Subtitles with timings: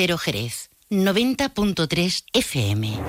[0.00, 3.00] Cero Jerez, 90.3 FM.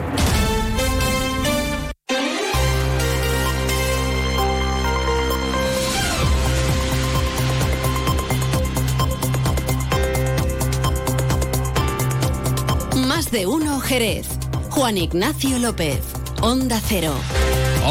[13.06, 14.28] Más de uno Jerez.
[14.72, 16.02] Juan Ignacio López,
[16.42, 17.14] Onda Cero.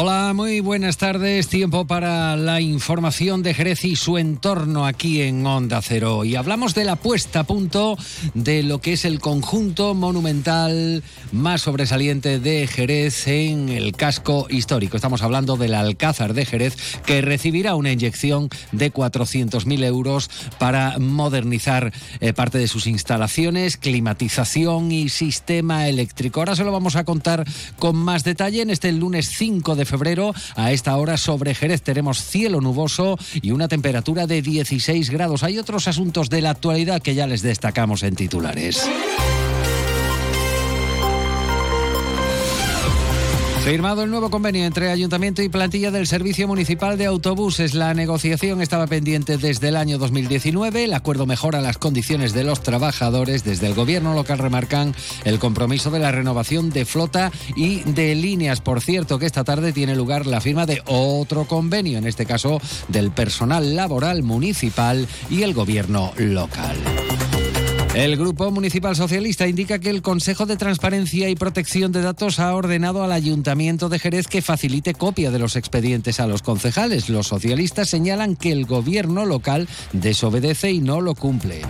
[0.01, 1.49] Hola, muy buenas tardes.
[1.49, 6.23] Tiempo para la información de Jerez y su entorno aquí en Onda Cero.
[6.23, 7.97] Y hablamos de la puesta a punto
[8.33, 11.03] de lo que es el conjunto monumental
[11.33, 14.95] más sobresaliente de Jerez en el casco histórico.
[14.95, 21.91] Estamos hablando del Alcázar de Jerez, que recibirá una inyección de 400.000 euros para modernizar
[22.21, 26.39] eh, parte de sus instalaciones, climatización y sistema eléctrico.
[26.39, 27.45] Ahora se lo vamos a contar
[27.79, 30.33] con más detalle en este lunes 5 de febrero.
[30.55, 35.43] A esta hora sobre Jerez tenemos cielo nuboso y una temperatura de 16 grados.
[35.43, 38.87] Hay otros asuntos de la actualidad que ya les destacamos en titulares.
[43.63, 47.75] Firmado el nuevo convenio entre Ayuntamiento y plantilla del Servicio Municipal de Autobuses.
[47.75, 50.85] La negociación estaba pendiente desde el año 2019.
[50.85, 53.43] El acuerdo mejora las condiciones de los trabajadores.
[53.43, 58.61] Desde el gobierno local remarcan el compromiso de la renovación de flota y de líneas.
[58.61, 62.59] Por cierto, que esta tarde tiene lugar la firma de otro convenio, en este caso
[62.87, 66.77] del personal laboral municipal y el gobierno local.
[67.99, 72.55] El Grupo Municipal Socialista indica que el Consejo de Transparencia y Protección de Datos ha
[72.55, 77.09] ordenado al Ayuntamiento de Jerez que facilite copia de los expedientes a los concejales.
[77.09, 81.61] Los socialistas señalan que el gobierno local desobedece y no lo cumple.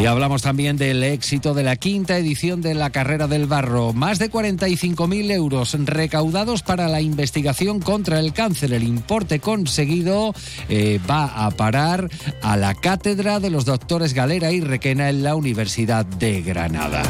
[0.00, 3.92] Y hablamos también del éxito de la quinta edición de la Carrera del Barro.
[3.92, 8.72] Más de 45.000 euros recaudados para la investigación contra el cáncer.
[8.72, 10.34] El importe conseguido
[10.68, 12.08] eh, va a parar
[12.42, 17.02] a la cátedra de los doctores Galera y Requena en la Universidad de Granada.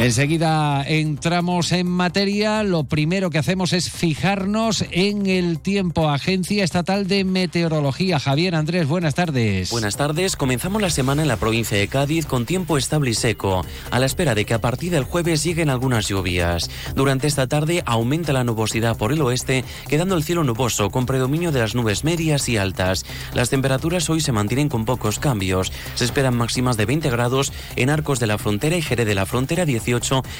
[0.00, 2.62] Enseguida entramos en materia.
[2.62, 6.08] Lo primero que hacemos es fijarnos en el tiempo.
[6.08, 8.18] Agencia Estatal de Meteorología.
[8.18, 9.68] Javier Andrés, buenas tardes.
[9.70, 10.36] Buenas tardes.
[10.36, 14.06] Comenzamos la semana en la provincia de Cádiz con tiempo estable y seco, a la
[14.06, 16.70] espera de que a partir del jueves lleguen algunas lluvias.
[16.96, 21.52] Durante esta tarde aumenta la nubosidad por el oeste, quedando el cielo nuboso con predominio
[21.52, 23.04] de las nubes medias y altas.
[23.34, 25.70] Las temperaturas hoy se mantienen con pocos cambios.
[25.94, 29.26] Se esperan máximas de 20 grados en Arcos de la Frontera y Jerez de la
[29.26, 29.89] Frontera 18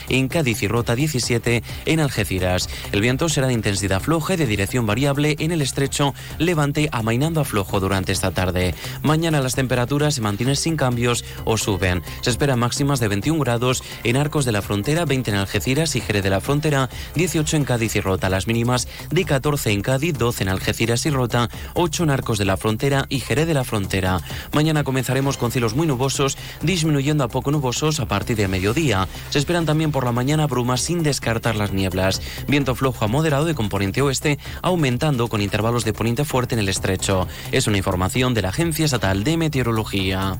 [0.09, 2.69] en Cádiz y Rota 17 en Algeciras.
[2.93, 7.41] El viento será de intensidad floja y de dirección variable en el estrecho levante amainando
[7.41, 8.75] a flojo durante esta tarde.
[9.03, 12.03] Mañana las temperaturas se mantienen sin cambios o suben.
[12.21, 16.01] Se esperan máximas de 21 grados en Arcos de la Frontera, 20 en Algeciras y
[16.01, 18.29] Jerez de la Frontera, 18 en Cádiz y Rota.
[18.29, 22.45] Las mínimas de 14 en Cádiz, 12 en Algeciras y Rota, 8 en Arcos de
[22.45, 24.21] la Frontera y Jerez de la Frontera.
[24.53, 29.09] Mañana comenzaremos con cielos muy nubosos, disminuyendo a poco nubosos a partir de mediodía.
[29.31, 32.21] Se esperan también por la mañana brumas sin descartar las nieblas.
[32.49, 36.69] Viento flojo a moderado de componente oeste, aumentando con intervalos de poniente fuerte en el
[36.69, 37.27] estrecho.
[37.53, 40.39] Es una información de la Agencia Estatal de Meteorología.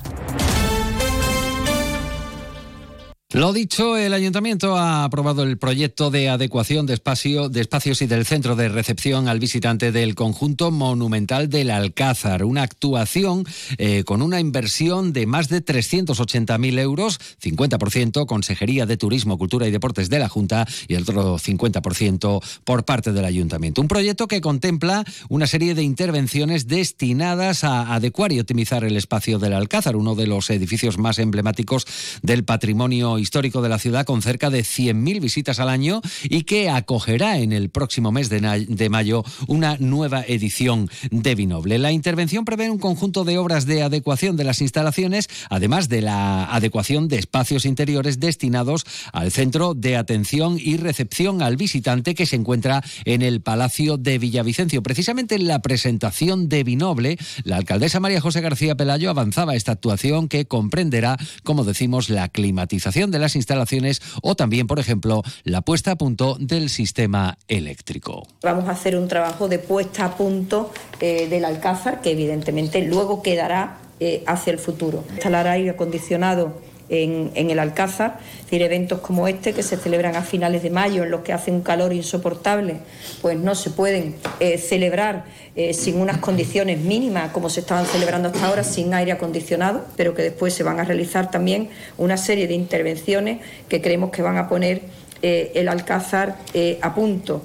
[3.33, 8.09] Lo dicho, el ayuntamiento ha aprobado el proyecto de adecuación de, espacio, de espacios y
[8.09, 12.43] del centro de recepción al visitante del conjunto monumental del Alcázar.
[12.43, 13.45] Una actuación
[13.79, 19.71] eh, con una inversión de más de 380.000 euros, 50% Consejería de Turismo, Cultura y
[19.71, 23.81] Deportes de la Junta y el otro 50% por parte del ayuntamiento.
[23.81, 29.39] Un proyecto que contempla una serie de intervenciones destinadas a adecuar y optimizar el espacio
[29.39, 31.87] del Alcázar, uno de los edificios más emblemáticos
[32.23, 36.71] del patrimonio histórico de la ciudad con cerca de 100.000 visitas al año y que
[36.71, 41.79] acogerá en el próximo mes de, mayo una nueva edición de Vinoble.
[41.79, 46.45] La intervención prevé un conjunto de obras de adecuación de las instalaciones, además de la
[46.47, 52.37] adecuación de espacios interiores destinados al centro de atención y recepción al visitante que se
[52.37, 54.83] encuentra en el Palacio de Villavicencio.
[54.83, 60.29] Precisamente en la presentación de Vinoble, la alcaldesa María José García Pelayo avanzaba esta actuación
[60.29, 65.93] que comprenderá, como decimos, la climatización de las instalaciones o también, por ejemplo, la puesta
[65.93, 68.27] a punto del sistema eléctrico.
[68.43, 73.23] Vamos a hacer un trabajo de puesta a punto eh, del Alcázar que evidentemente luego
[73.23, 75.05] quedará eh, hacia el futuro.
[75.13, 80.23] Instalar aire acondicionado en, el Alcázar, es decir, eventos como este que se celebran a
[80.23, 82.79] finales de mayo en los que hace un calor insoportable,
[83.23, 88.29] pues no se pueden eh, celebrar eh, sin unas condiciones mínimas como se estaban celebrando
[88.29, 92.49] hasta ahora, sin aire acondicionado, pero que después se van a realizar también una serie
[92.49, 93.39] de intervenciones
[93.69, 94.83] que creemos que van a poner
[95.23, 96.37] eh, el Alcázar
[96.83, 97.43] a punto.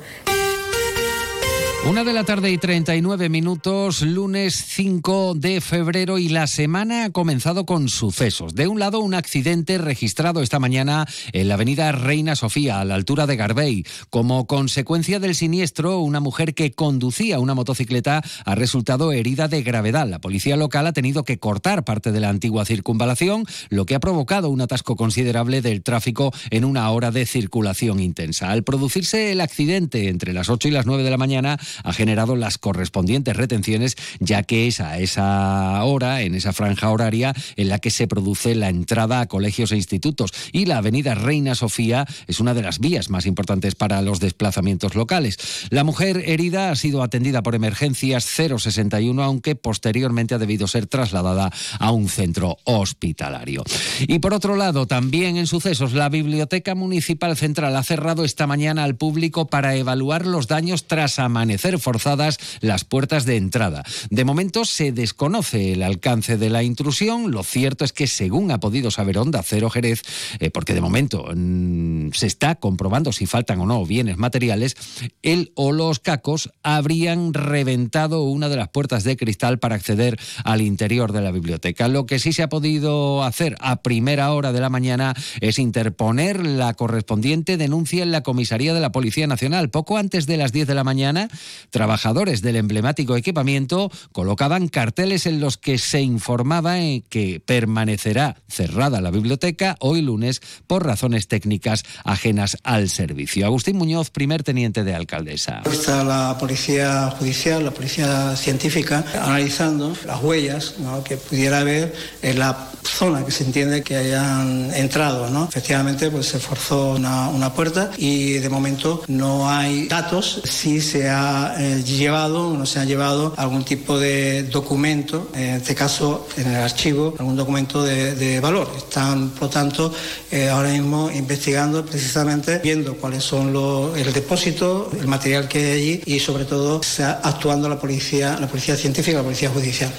[1.87, 7.09] Una de la tarde y 39 minutos, lunes 5 de febrero y la semana ha
[7.11, 8.55] comenzado con sucesos.
[8.55, 12.95] De un lado, un accidente registrado esta mañana en la avenida Reina Sofía, a la
[12.95, 13.85] altura de Garbey.
[14.09, 20.07] Como consecuencia del siniestro, una mujer que conducía una motocicleta ha resultado herida de gravedad.
[20.07, 23.99] La policía local ha tenido que cortar parte de la antigua circunvalación, lo que ha
[23.99, 28.49] provocado un atasco considerable del tráfico en una hora de circulación intensa.
[28.49, 32.35] Al producirse el accidente entre las 8 y las 9 de la mañana, ha generado
[32.35, 37.79] las correspondientes retenciones, ya que es a esa hora, en esa franja horaria, en la
[37.79, 40.31] que se produce la entrada a colegios e institutos.
[40.51, 44.95] Y la avenida Reina Sofía es una de las vías más importantes para los desplazamientos
[44.95, 45.37] locales.
[45.69, 51.51] La mujer herida ha sido atendida por emergencias 061, aunque posteriormente ha debido ser trasladada
[51.79, 53.63] a un centro hospitalario.
[54.01, 58.83] Y por otro lado, también en sucesos, la Biblioteca Municipal Central ha cerrado esta mañana
[58.83, 63.83] al público para evaluar los daños tras amanecer forzadas las puertas de entrada.
[64.09, 67.31] De momento se desconoce el alcance de la intrusión.
[67.31, 70.03] Lo cierto es que, según ha podido saber Onda Cero Jerez,
[70.39, 74.75] eh, porque de momento mm, se está comprobando si faltan o no bienes materiales,
[75.21, 80.61] él o los cacos habrían reventado una de las puertas de cristal para acceder al
[80.61, 81.87] interior de la biblioteca.
[81.87, 86.45] Lo que sí se ha podido hacer a primera hora de la mañana es interponer
[86.45, 89.69] la correspondiente denuncia en la comisaría de la Policía Nacional.
[89.69, 91.29] Poco antes de las 10 de la mañana,
[91.69, 99.01] trabajadores del emblemático equipamiento colocaban carteles en los que se informaba en que permanecerá cerrada
[99.01, 103.45] la biblioteca hoy lunes por razones técnicas ajenas al servicio.
[103.45, 105.61] Agustín Muñoz, primer teniente de alcaldesa.
[105.71, 112.69] Está la policía judicial, la policía científica, analizando las huellas que pudiera haber en la
[112.83, 115.29] zona que se entiende que hayan entrado.
[115.29, 115.45] ¿no?
[115.45, 121.09] Efectivamente, pues se forzó una, una puerta y de momento no hay datos si se
[121.09, 126.47] ha eh, llevado no se ha llevado algún tipo de documento, en este caso en
[126.47, 128.69] el archivo, algún documento de, valor.
[128.77, 129.93] Están, por lo tanto,
[130.31, 135.71] eh, ahora mismo investigando precisamente, viendo cuáles son los, el depósito, el material que hay
[135.71, 136.81] allí y sobre todo
[137.23, 139.91] actuando la policía, la policía científica, la policía judicial.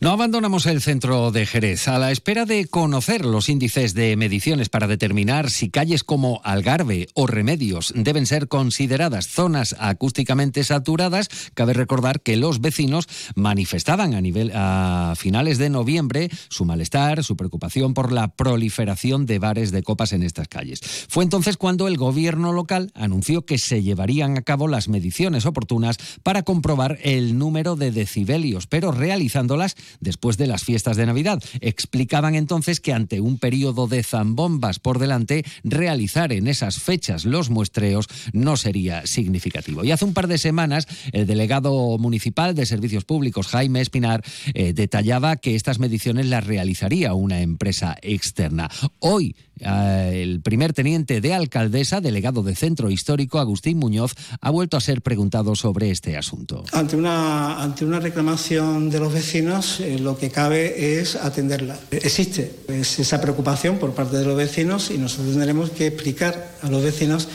[0.00, 4.68] No abandonamos el centro de Jerez a la espera de conocer los índices de mediciones
[4.68, 10.79] para determinar si calles como Algarve o Remedios deben ser consideradas zonas acústicamente saturadas
[11.54, 17.36] Cabe recordar que los vecinos manifestaban a, nivel, a finales de noviembre su malestar, su
[17.36, 20.80] preocupación por la proliferación de bares de copas en estas calles.
[21.08, 25.98] Fue entonces cuando el gobierno local anunció que se llevarían a cabo las mediciones oportunas
[26.22, 31.42] para comprobar el número de decibelios, pero realizándolas después de las fiestas de Navidad.
[31.60, 37.50] Explicaban entonces que ante un periodo de zambombas por delante, realizar en esas fechas los
[37.50, 39.84] muestreos no sería significativo.
[39.84, 40.69] Y hace un par de semanas
[41.12, 44.22] el delegado municipal de Servicios Públicos, Jaime Espinar,
[44.54, 48.70] eh, detallaba que estas mediciones las realizaría una empresa externa.
[48.98, 54.80] Hoy, el primer teniente de alcaldesa, delegado de Centro Histórico, Agustín Muñoz, ha vuelto a
[54.80, 56.64] ser preguntado sobre este asunto.
[56.72, 61.78] Ante una, ante una reclamación de los vecinos, eh, lo que cabe es atenderla.
[61.90, 66.82] Existe esa preocupación por parte de los vecinos y nosotros tendremos que explicar a los
[66.82, 67.28] vecinos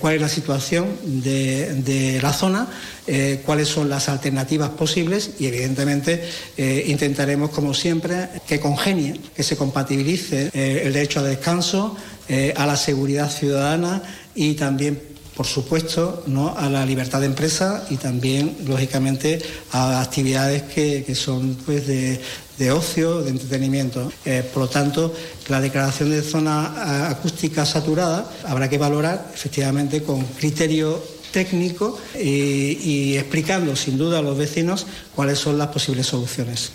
[0.00, 2.68] cuál es la situación de, la zona
[3.08, 9.44] eh, cuáles son las alternativas posibles y evidentemente eh, intentaremos, como siempre, que congenie, que
[9.44, 14.02] se compatibilice eh, el derecho al descanso, a la seguridad ciudadana
[14.34, 15.00] y también
[15.36, 16.56] por supuesto, ¿no?
[16.56, 19.38] a la libertad de empresa y también, lógicamente,
[19.70, 22.18] a actividades que, son pues, de,
[22.56, 24.10] de, ocio, de entretenimiento.
[24.54, 25.12] por lo tanto,
[25.48, 33.76] la declaración de zona acústica saturada habrá que valorar efectivamente con criterio técnico y, explicando
[33.76, 36.72] sin duda a los vecinos cuáles son las posibles soluciones.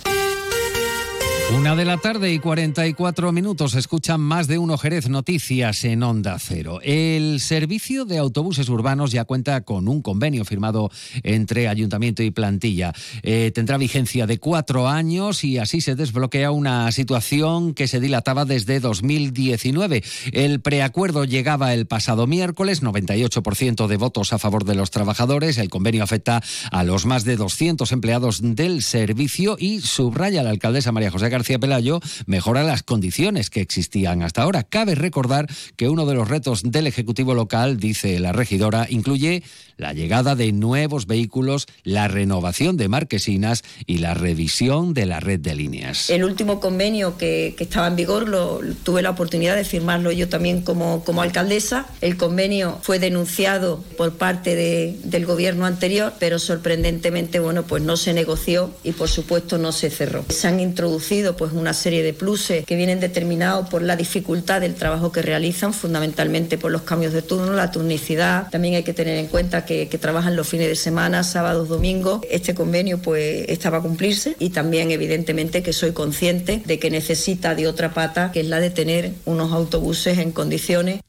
[1.53, 6.39] Una de la tarde y 44 minutos escuchan más de uno Jerez Noticias en Onda
[6.39, 6.79] Cero.
[6.81, 10.89] El servicio de autobuses urbanos ya cuenta con un convenio firmado
[11.23, 12.93] entre ayuntamiento y plantilla.
[13.21, 18.45] Eh, tendrá vigencia de cuatro años y así se desbloquea una situación que se dilataba
[18.45, 20.03] desde 2019.
[20.31, 25.57] El preacuerdo llegaba el pasado miércoles, 98% de votos a favor de los trabajadores.
[25.57, 26.41] El convenio afecta
[26.71, 31.40] a los más de 200 empleados del servicio y subraya la alcaldesa María José García
[31.41, 34.61] García Pelayo mejora las condiciones que existían hasta ahora.
[34.61, 39.41] Cabe recordar que uno de los retos del Ejecutivo local, dice la regidora, incluye
[39.77, 45.39] la llegada de nuevos vehículos, la renovación de marquesinas y la revisión de la red
[45.39, 46.11] de líneas.
[46.11, 50.61] El último convenio que, estaba en vigor lo, tuve la oportunidad de firmarlo yo también
[50.61, 51.87] como, como alcaldesa.
[52.01, 54.55] El convenio fue denunciado por parte
[55.03, 59.89] del gobierno anterior, pero sorprendentemente bueno, pues no se negoció y por supuesto no se
[59.89, 60.23] cerró.
[60.29, 64.75] Se han introducido pues una serie de pluses que vienen determinados por la dificultad del
[64.75, 68.49] trabajo que realizan, fundamentalmente por los cambios de turno, la turnicidad.
[68.49, 72.21] También hay que tener en cuenta que, que trabajan los fines de semana, sábados, domingos.
[72.29, 77.55] Este convenio pues estaba a cumplirse y también evidentemente que soy consciente de que necesita
[77.55, 81.01] de otra pata, que es la de tener unos autobuses en condiciones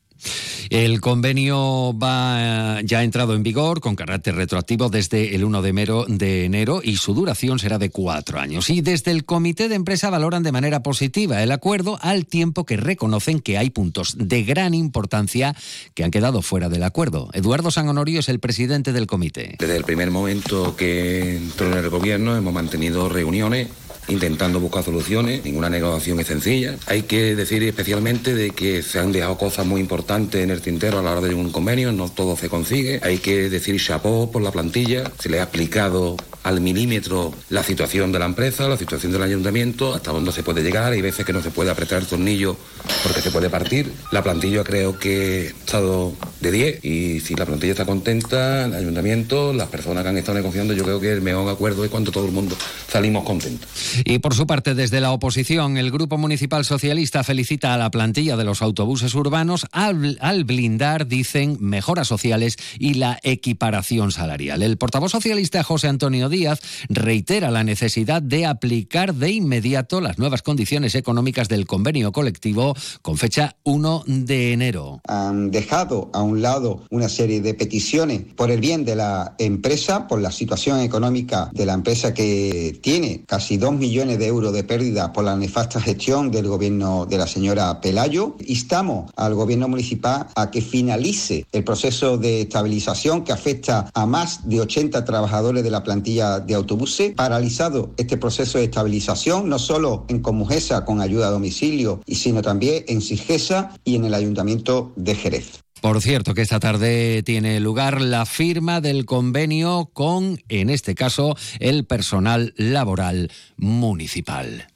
[0.70, 5.68] el convenio va ya ha entrado en vigor con carácter retroactivo desde el 1 de
[5.68, 8.70] enero, de enero y su duración será de cuatro años.
[8.70, 12.76] Y desde el comité de empresa valoran de manera positiva el acuerdo al tiempo que
[12.76, 15.54] reconocen que hay puntos de gran importancia
[15.94, 17.28] que han quedado fuera del acuerdo.
[17.32, 19.56] Eduardo San Honorio es el presidente del comité.
[19.58, 23.68] Desde el primer momento que entró en el gobierno hemos mantenido reuniones
[24.09, 26.76] intentando buscar soluciones, ninguna negociación es sencilla.
[26.87, 30.99] Hay que decir especialmente de que se han dejado cosas muy importantes en el tintero
[30.99, 33.00] a la hora de un convenio, no todo se consigue.
[33.02, 38.12] Hay que decir chapó por la plantilla, se le ha explicado al milímetro la situación
[38.12, 40.92] de la empresa, la situación del ayuntamiento, hasta dónde se puede llegar.
[40.92, 42.56] Hay veces que no se puede apretar el tornillo
[43.02, 43.92] porque se puede partir.
[44.11, 48.75] La plantilla creo que ha estado de 10 y si la plantilla está contenta, el
[48.75, 52.11] ayuntamiento, las personas que han estado negociando, yo creo que el mejor acuerdo es cuando
[52.11, 52.56] todo el mundo
[52.88, 53.68] salimos contentos.
[54.04, 58.37] Y por su parte, desde la oposición, el Grupo Municipal Socialista felicita a la plantilla
[58.37, 64.62] de los autobuses urbanos al, al blindar, dicen, mejoras sociales y la equiparación salarial.
[64.62, 70.42] El portavoz socialista José Antonio Díaz reitera la necesidad de aplicar de inmediato las nuevas
[70.42, 75.00] condiciones económicas del convenio colectivo con fecha 1 de enero.
[75.06, 80.08] Han dejado a un lado una serie de peticiones por el bien de la empresa,
[80.08, 84.64] por la situación económica de la empresa que tiene casi 2 millones de euros de
[84.64, 88.36] pérdida por la nefasta gestión del gobierno de la señora Pelayo.
[88.46, 94.48] Instamos al gobierno municipal a que finalice el proceso de estabilización que afecta a más
[94.48, 97.12] de 80 trabajadores de la plantilla de autobuses.
[97.14, 102.84] Paralizado este proceso de estabilización, no solo en Comujesa con ayuda a domicilio, sino también
[102.88, 105.62] en Sigesa y en el Ayuntamiento de Jerez.
[105.82, 111.36] Por cierto, que esta tarde tiene lugar la firma del convenio con, en este caso,
[111.58, 114.71] el personal laboral municipal.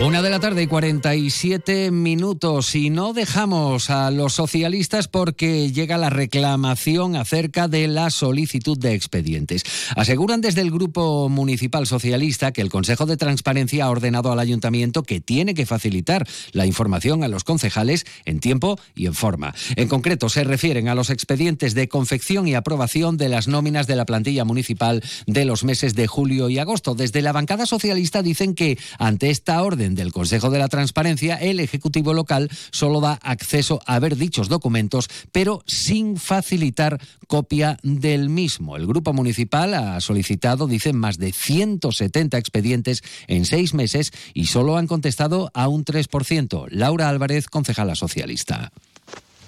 [0.00, 5.96] Una de la tarde y 47 minutos y no dejamos a los socialistas porque llega
[5.98, 9.62] la reclamación acerca de la solicitud de expedientes.
[9.94, 15.04] Aseguran desde el Grupo Municipal Socialista que el Consejo de Transparencia ha ordenado al Ayuntamiento
[15.04, 19.54] que tiene que facilitar la información a los concejales en tiempo y en forma.
[19.76, 23.96] En concreto, se refieren a los expedientes de confección y aprobación de las nóminas de
[23.96, 26.96] la plantilla municipal de los meses de julio y agosto.
[26.96, 31.60] Desde la bancada socialista dicen que ante esta orden del Consejo de la Transparencia, el
[31.60, 38.76] Ejecutivo local solo da acceso a ver dichos documentos, pero sin facilitar copia del mismo.
[38.76, 44.78] El Grupo Municipal ha solicitado, dicen, más de 170 expedientes en seis meses y solo
[44.78, 46.68] han contestado a un 3%.
[46.70, 48.72] Laura Álvarez, concejala socialista.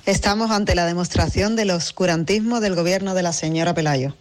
[0.04, 4.14] Estamos ante la demostración del oscurantismo del gobierno de la señora Pelayo.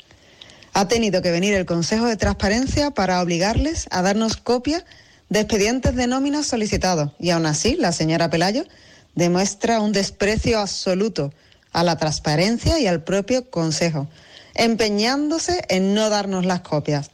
[0.74, 4.84] Ha tenido que venir el Consejo de Transparencia para obligarles a darnos copia
[5.30, 8.64] de expedientes de nómina solicitados y aún así la señora Pelayo
[9.16, 11.34] demuestra un desprecio absoluto
[11.72, 14.08] a la transparencia y al propio Consejo,
[14.54, 17.12] empeñándose en no darnos las copias.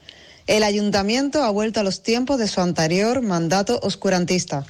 [0.47, 4.65] El ayuntamiento ha vuelto a los tiempos de su anterior mandato oscurantista.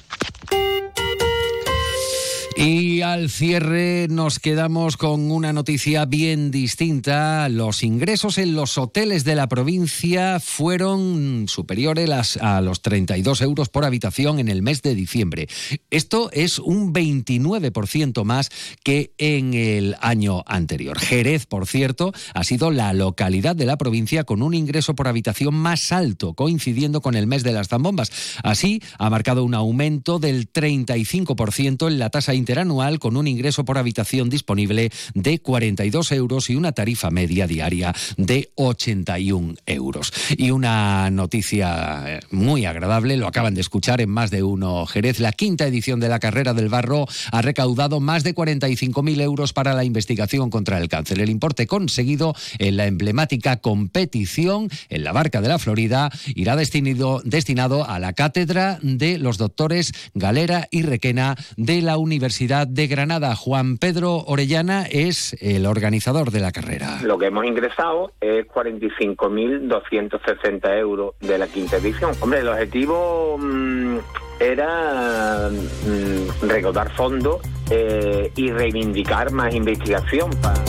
[2.56, 7.48] Y al cierre nos quedamos con una noticia bien distinta.
[7.48, 13.84] Los ingresos en los hoteles de la provincia fueron superiores a los 32 euros por
[13.84, 15.48] habitación en el mes de diciembre.
[15.90, 18.50] Esto es un 29% más
[18.84, 20.98] que en el año anterior.
[20.98, 25.54] Jerez, por cierto, ha sido la localidad de la provincia con un ingreso por habitación
[25.54, 28.12] más alto, coincidiendo con el mes de las zambombas.
[28.44, 33.64] Así, ha marcado un aumento del 35% en la tasa interanual interanual con un ingreso
[33.64, 40.12] por habitación disponible de 42 euros y una tarifa media diaria de 81 euros.
[40.36, 45.18] Y una noticia eh, muy agradable, lo acaban de escuchar en más de uno Jerez,
[45.18, 49.72] la quinta edición de la carrera del barro ha recaudado más de 45.000 euros para
[49.72, 51.20] la investigación contra el cáncer.
[51.20, 57.22] El importe conseguido en la emblemática competición en la Barca de la Florida irá destinado,
[57.24, 61.96] destinado a la cátedra de los doctores Galera y Requena de la
[62.32, 63.36] Universidad de Granada.
[63.36, 67.00] Juan Pedro Orellana es el organizador de la carrera.
[67.02, 72.12] Lo que hemos ingresado es 45.260 euros de la quinta edición.
[72.20, 73.98] Hombre, el objetivo mmm,
[74.40, 80.64] era mmm, recaudar fondos eh, y reivindicar más investigación para...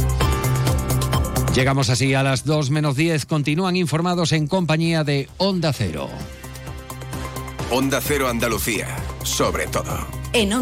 [1.56, 3.26] Llegamos así a las 2 menos 10.
[3.26, 6.10] Continúan informados en compañía de Onda Cero.
[7.72, 9.96] Onda Cero Andalucía, sobre todo.
[10.34, 10.54] En